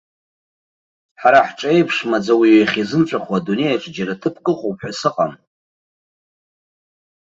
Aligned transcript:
Ҳара 1.21 1.39
ҳҿы 1.47 1.69
еиԥш 1.75 1.97
маӡа 2.09 2.33
уаҩы 2.39 2.57
иахьизымҵәахуа 2.57 3.37
адунеи 3.41 3.75
аҿы 3.75 3.89
џьара 3.95 4.19
ҭыԥк 4.21 4.45
ыҟоуп 4.51 4.77
ҳәа 4.83 4.97
сыҟам. 4.99 5.33